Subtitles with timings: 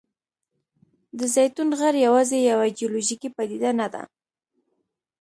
[1.17, 4.03] د زیتون غر یوازې یوه جیولوجیکي پدیده نه ده.